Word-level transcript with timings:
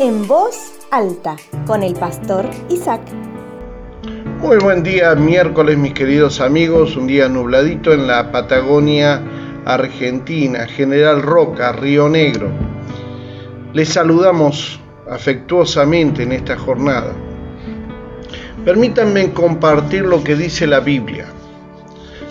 en 0.00 0.26
voz 0.26 0.72
alta 0.90 1.36
con 1.66 1.82
el 1.82 1.94
pastor 1.94 2.48
Isaac. 2.68 3.00
Muy 4.40 4.58
buen 4.58 4.82
día, 4.82 5.14
miércoles 5.14 5.78
mis 5.78 5.92
queridos 5.92 6.40
amigos, 6.40 6.96
un 6.96 7.06
día 7.06 7.28
nubladito 7.28 7.92
en 7.92 8.06
la 8.06 8.32
Patagonia 8.32 9.22
Argentina, 9.64 10.66
General 10.66 11.22
Roca, 11.22 11.72
Río 11.72 12.08
Negro. 12.08 12.50
Les 13.72 13.88
saludamos 13.88 14.80
afectuosamente 15.08 16.24
en 16.24 16.32
esta 16.32 16.56
jornada. 16.56 17.12
Permítanme 18.64 19.32
compartir 19.32 20.02
lo 20.02 20.24
que 20.24 20.34
dice 20.34 20.66
la 20.66 20.80
Biblia. 20.80 21.26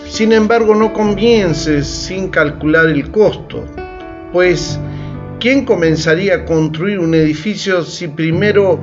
Sin 0.06 0.32
embargo, 0.32 0.74
no 0.74 0.92
comiences 0.92 1.86
sin 1.86 2.28
calcular 2.28 2.86
el 2.86 3.10
costo, 3.10 3.64
pues 4.32 4.78
¿quién 5.44 5.66
comenzaría 5.66 6.36
a 6.36 6.44
construir 6.46 6.98
un 6.98 7.12
edificio 7.12 7.82
si 7.82 8.08
primero 8.08 8.80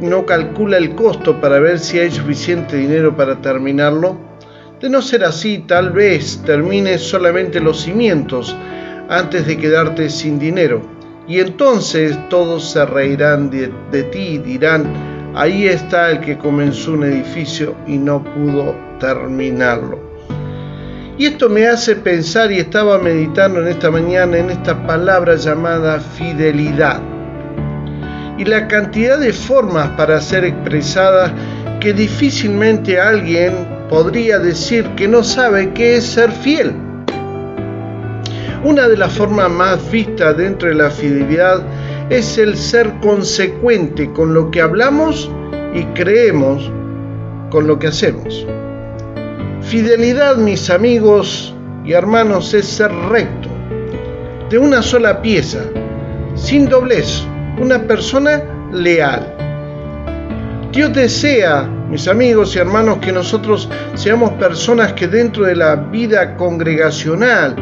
no 0.00 0.24
calcula 0.24 0.78
el 0.78 0.94
costo 0.94 1.38
para 1.38 1.58
ver 1.58 1.78
si 1.78 1.98
hay 1.98 2.10
suficiente 2.10 2.78
dinero 2.78 3.14
para 3.14 3.42
terminarlo? 3.42 4.16
De 4.80 4.88
no 4.88 5.02
ser 5.02 5.22
así, 5.22 5.58
tal 5.58 5.90
vez 5.90 6.42
termines 6.46 7.02
solamente 7.02 7.60
los 7.60 7.82
cimientos 7.82 8.56
antes 9.10 9.46
de 9.46 9.58
quedarte 9.58 10.08
sin 10.08 10.38
dinero. 10.38 10.80
Y 11.28 11.40
entonces 11.40 12.18
todos 12.30 12.70
se 12.70 12.86
reirán 12.86 13.50
de, 13.50 13.70
de 13.92 14.04
ti 14.04 14.18
y 14.18 14.38
dirán, 14.38 14.90
ahí 15.34 15.66
está 15.66 16.10
el 16.10 16.20
que 16.20 16.38
comenzó 16.38 16.92
un 16.92 17.04
edificio 17.04 17.76
y 17.86 17.98
no 17.98 18.24
pudo 18.24 18.74
terminarlo. 18.98 20.09
Y 21.20 21.26
esto 21.26 21.50
me 21.50 21.66
hace 21.66 21.96
pensar 21.96 22.50
y 22.50 22.60
estaba 22.60 22.98
meditando 22.98 23.60
en 23.60 23.68
esta 23.68 23.90
mañana 23.90 24.38
en 24.38 24.48
esta 24.48 24.86
palabra 24.86 25.36
llamada 25.36 26.00
fidelidad. 26.00 26.98
Y 28.38 28.46
la 28.46 28.66
cantidad 28.68 29.18
de 29.18 29.34
formas 29.34 29.90
para 29.98 30.18
ser 30.22 30.46
expresada 30.46 31.30
que 31.78 31.92
difícilmente 31.92 32.98
alguien 32.98 33.52
podría 33.90 34.38
decir 34.38 34.86
que 34.96 35.06
no 35.06 35.22
sabe 35.22 35.74
qué 35.74 35.96
es 35.96 36.06
ser 36.06 36.32
fiel. 36.32 36.72
Una 38.64 38.88
de 38.88 38.96
las 38.96 39.12
formas 39.12 39.50
más 39.50 39.90
vistas 39.90 40.38
dentro 40.38 40.70
de 40.70 40.76
la 40.76 40.88
fidelidad 40.88 41.62
es 42.08 42.38
el 42.38 42.56
ser 42.56 42.94
consecuente 43.02 44.10
con 44.14 44.32
lo 44.32 44.50
que 44.50 44.62
hablamos 44.62 45.30
y 45.74 45.84
creemos 45.92 46.72
con 47.50 47.66
lo 47.66 47.78
que 47.78 47.88
hacemos. 47.88 48.46
Fidelidad, 49.70 50.34
mis 50.34 50.68
amigos 50.68 51.54
y 51.84 51.92
hermanos, 51.92 52.54
es 52.54 52.66
ser 52.66 52.90
recto, 53.08 53.48
de 54.48 54.58
una 54.58 54.82
sola 54.82 55.22
pieza, 55.22 55.60
sin 56.34 56.68
doblez, 56.68 57.22
una 57.56 57.80
persona 57.80 58.42
leal. 58.72 59.32
Dios 60.72 60.92
desea, 60.92 61.68
mis 61.88 62.08
amigos 62.08 62.56
y 62.56 62.58
hermanos, 62.58 62.98
que 62.98 63.12
nosotros 63.12 63.68
seamos 63.94 64.32
personas 64.32 64.94
que 64.94 65.06
dentro 65.06 65.44
de 65.44 65.54
la 65.54 65.76
vida 65.76 66.36
congregacional, 66.36 67.54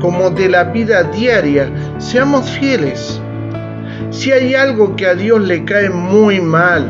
como 0.00 0.30
de 0.30 0.50
la 0.50 0.62
vida 0.62 1.02
diaria, 1.02 1.68
seamos 1.98 2.48
fieles. 2.50 3.20
Si 4.10 4.30
hay 4.30 4.54
algo 4.54 4.94
que 4.94 5.08
a 5.08 5.16
Dios 5.16 5.40
le 5.40 5.64
cae 5.64 5.90
muy 5.90 6.40
mal, 6.40 6.88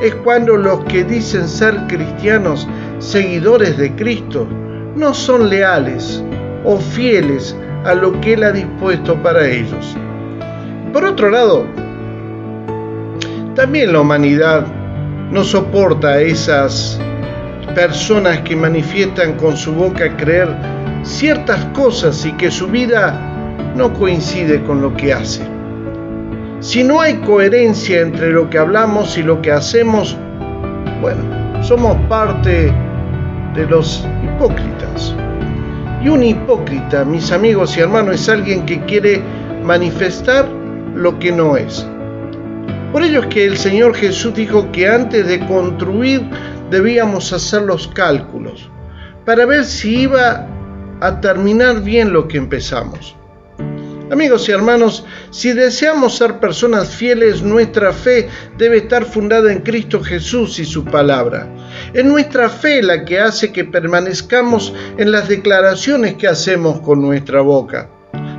es 0.00 0.14
cuando 0.14 0.56
los 0.56 0.84
que 0.84 1.02
dicen 1.02 1.48
ser 1.48 1.88
cristianos 1.88 2.68
seguidores 3.00 3.76
de 3.78 3.92
Cristo 3.96 4.46
no 4.94 5.14
son 5.14 5.48
leales 5.48 6.22
o 6.64 6.78
fieles 6.78 7.56
a 7.84 7.94
lo 7.94 8.20
que 8.20 8.34
Él 8.34 8.44
ha 8.44 8.52
dispuesto 8.52 9.20
para 9.22 9.48
ellos. 9.48 9.96
Por 10.92 11.04
otro 11.04 11.30
lado, 11.30 11.64
también 13.54 13.92
la 13.92 14.00
humanidad 14.00 14.66
no 15.30 15.42
soporta 15.44 16.08
a 16.08 16.20
esas 16.20 17.00
personas 17.74 18.40
que 18.40 18.54
manifiestan 18.54 19.34
con 19.34 19.56
su 19.56 19.72
boca 19.72 20.16
creer 20.16 20.48
ciertas 21.02 21.64
cosas 21.66 22.26
y 22.26 22.32
que 22.32 22.50
su 22.50 22.66
vida 22.66 23.18
no 23.76 23.94
coincide 23.94 24.62
con 24.64 24.82
lo 24.82 24.94
que 24.94 25.14
hace. 25.14 25.42
Si 26.60 26.84
no 26.84 27.00
hay 27.00 27.14
coherencia 27.20 28.00
entre 28.02 28.32
lo 28.32 28.50
que 28.50 28.58
hablamos 28.58 29.16
y 29.16 29.22
lo 29.22 29.40
que 29.40 29.52
hacemos, 29.52 30.16
bueno, 31.00 31.22
somos 31.62 31.96
parte 32.08 32.70
los 33.66 34.06
hipócritas. 34.24 35.14
Y 36.02 36.08
un 36.08 36.22
hipócrita, 36.22 37.04
mis 37.04 37.30
amigos 37.32 37.76
y 37.76 37.80
hermanos, 37.80 38.14
es 38.16 38.28
alguien 38.28 38.64
que 38.64 38.80
quiere 38.84 39.22
manifestar 39.62 40.48
lo 40.94 41.18
que 41.18 41.32
no 41.32 41.56
es. 41.56 41.86
Por 42.92 43.02
ello 43.02 43.20
es 43.20 43.26
que 43.26 43.44
el 43.44 43.56
Señor 43.56 43.94
Jesús 43.94 44.34
dijo 44.34 44.70
que 44.72 44.88
antes 44.88 45.26
de 45.26 45.38
construir 45.46 46.28
debíamos 46.70 47.32
hacer 47.32 47.62
los 47.62 47.86
cálculos 47.88 48.68
para 49.24 49.46
ver 49.46 49.64
si 49.64 50.00
iba 50.00 50.46
a 51.00 51.20
terminar 51.20 51.82
bien 51.82 52.12
lo 52.12 52.26
que 52.26 52.38
empezamos. 52.38 53.16
Amigos 54.10 54.48
y 54.48 54.52
hermanos, 54.52 55.04
si 55.30 55.52
deseamos 55.52 56.16
ser 56.16 56.40
personas 56.40 56.88
fieles, 56.88 57.42
nuestra 57.42 57.92
fe 57.92 58.28
debe 58.58 58.78
estar 58.78 59.04
fundada 59.04 59.52
en 59.52 59.60
Cristo 59.60 60.02
Jesús 60.02 60.58
y 60.58 60.64
su 60.64 60.84
palabra. 60.84 61.48
Es 61.94 62.04
nuestra 62.04 62.48
fe 62.48 62.82
la 62.82 63.04
que 63.04 63.20
hace 63.20 63.52
que 63.52 63.64
permanezcamos 63.64 64.74
en 64.98 65.12
las 65.12 65.28
declaraciones 65.28 66.14
que 66.14 66.26
hacemos 66.26 66.80
con 66.80 67.00
nuestra 67.00 67.40
boca. 67.42 67.88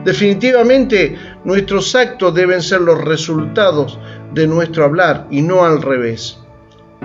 Definitivamente, 0.04 1.18
nuestros 1.46 1.96
actos 1.96 2.36
deben 2.36 2.62
ser 2.62 2.82
los 2.82 3.02
resultados 3.02 3.98
de 4.34 4.48
nuestro 4.48 4.84
hablar 4.84 5.26
y 5.32 5.42
no 5.42 5.64
al 5.64 5.82
revés. 5.82 6.38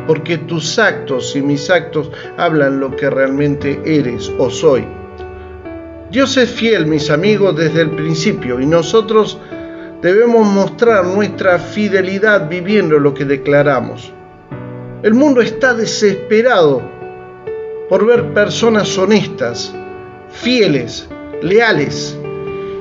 Porque 0.09 0.39
tus 0.39 0.77
actos 0.81 1.37
y 1.37 1.41
mis 1.41 1.71
actos 1.71 2.11
hablan 2.37 2.81
lo 2.81 2.97
que 2.97 3.11
realmente 3.11 3.81
eres 3.85 4.29
o 4.39 4.51
soy. 4.51 4.85
Dios 6.17 6.35
es 6.39 6.51
fiel, 6.51 6.87
mis 6.87 7.11
amigos, 7.11 7.55
desde 7.57 7.83
el 7.83 7.91
principio 7.91 8.59
y 8.59 8.65
nosotros 8.65 9.39
debemos 10.01 10.49
mostrar 10.49 11.05
nuestra 11.05 11.59
fidelidad 11.59 12.49
viviendo 12.49 12.99
lo 12.99 13.13
que 13.13 13.27
declaramos. 13.27 14.15
El 15.03 15.13
mundo 15.13 15.43
está 15.43 15.75
desesperado 15.75 16.81
por 17.91 18.07
ver 18.07 18.33
personas 18.33 18.97
honestas, 18.97 19.75
fieles, 20.31 21.07
leales. 21.43 22.19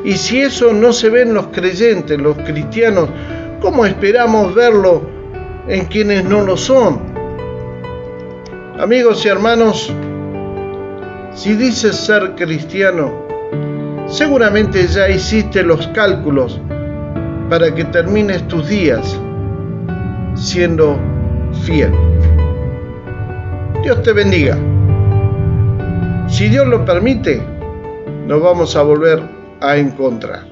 Y 0.05 0.13
si 0.13 0.39
eso 0.39 0.71
no 0.71 0.93
se 0.93 1.09
ve 1.09 1.23
en 1.23 1.33
los 1.33 1.47
creyentes, 1.47 2.17
los 2.17 2.37
cristianos, 2.37 3.09
¿cómo 3.59 3.85
esperamos 3.85 4.55
verlo 4.55 5.01
en 5.67 5.83
quienes 5.87 6.23
no 6.23 6.41
lo 6.41 6.55
son? 6.55 7.01
Amigos 8.79 9.25
y 9.25 9.27
hermanos, 9.27 9.91
si 11.33 11.53
dices 11.55 11.97
ser 11.97 12.33
cristiano, 12.35 13.24
seguramente 14.07 14.87
ya 14.87 15.09
hiciste 15.09 15.63
los 15.63 15.87
cálculos 15.87 16.59
para 17.49 17.73
que 17.73 17.83
termines 17.85 18.47
tus 18.47 18.67
días 18.67 19.19
siendo 20.35 20.97
fiel. 21.63 21.91
Dios 23.83 24.01
te 24.03 24.13
bendiga. 24.13 24.57
Si 26.27 26.49
Dios 26.49 26.67
lo 26.67 26.83
permite, 26.85 27.41
nos 28.25 28.41
vamos 28.41 28.75
a 28.75 28.81
volver 28.81 29.21
a 29.61 29.77
encontrar. 29.77 30.43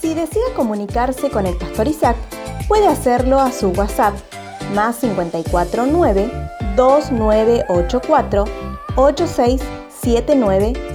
Si 0.00 0.14
desea 0.14 0.42
comunicarse 0.56 1.30
con 1.30 1.46
el 1.46 1.56
pastor 1.56 1.86
Isaac, 1.88 2.16
puede 2.68 2.88
hacerlo 2.88 3.38
a 3.38 3.52
su 3.52 3.68
WhatsApp 3.68 4.14
más 4.74 4.96
549 5.00 6.30
2984 6.76 8.44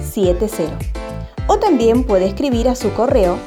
867970. 0.08 0.98
O 1.48 1.58
también 1.58 2.04
puede 2.04 2.26
escribir 2.26 2.68
a 2.68 2.74
su 2.74 2.92
correo 2.92 3.38